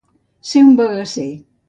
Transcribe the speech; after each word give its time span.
Ser 0.51 0.63
un 0.69 0.73
bagasser. 0.79 1.29